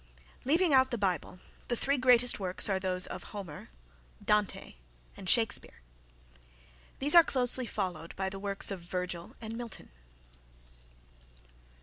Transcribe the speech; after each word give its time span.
Leaving 0.45 0.73
out 0.73 0.89
the 0.89 0.97
Bible 0.97 1.37
the 1.67 1.75
three 1.75 1.99
greatest 1.99 2.39
works 2.39 2.67
are 2.67 2.79
those 2.79 3.05
of 3.05 3.21
Homer, 3.25 3.69
Dante 4.25 4.73
and 5.15 5.29
Shakespeare. 5.29 5.79
These 6.97 7.13
are 7.13 7.23
closely 7.23 7.67
followed 7.67 8.15
by 8.15 8.27
the 8.27 8.39
works 8.39 8.71
of 8.71 8.79
Virgil 8.79 9.35
and 9.39 9.55
Milton. 9.55 9.91